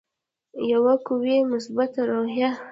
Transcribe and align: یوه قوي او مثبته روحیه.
یوه 0.71 0.93
قوي 1.07 1.35
او 1.41 1.49
مثبته 1.53 2.01
روحیه. 2.09 2.51